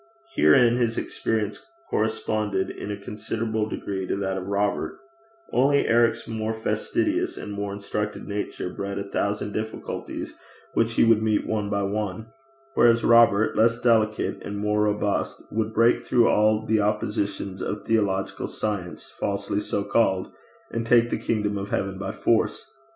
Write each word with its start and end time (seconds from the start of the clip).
Herein 0.33 0.77
his 0.77 0.97
experience 0.97 1.63
corresponded 1.87 2.71
in 2.71 2.89
a 2.89 2.97
considerable 2.97 3.69
degree 3.69 4.07
to 4.07 4.15
that 4.15 4.35
of 4.35 4.47
Robert; 4.47 4.97
only 5.53 5.87
Eric's 5.87 6.27
more 6.27 6.55
fastidious 6.55 7.37
and 7.37 7.51
more 7.53 7.71
instructed 7.71 8.27
nature 8.27 8.71
bred 8.73 8.97
a 8.97 9.03
thousand 9.03 9.51
difficulties 9.53 10.33
which 10.73 10.93
he 10.93 11.03
would 11.03 11.21
meet 11.21 11.45
one 11.45 11.69
by 11.69 11.83
one, 11.83 12.25
whereas 12.73 13.03
Robert, 13.03 13.55
less 13.55 13.77
delicate 13.79 14.41
and 14.41 14.57
more 14.57 14.81
robust, 14.85 15.39
would 15.51 15.71
break 15.71 16.03
through 16.03 16.27
all 16.27 16.65
the 16.65 16.79
oppositions 16.79 17.61
of 17.61 17.85
theological 17.85 18.47
science 18.47 19.07
falsely 19.07 19.59
so 19.59 19.83
called, 19.83 20.31
and 20.71 20.83
take 20.87 21.11
the 21.11 21.19
kingdom 21.19 21.59
of 21.59 21.69
heaven 21.69 21.99
by 21.99 22.11
force. 22.11 22.67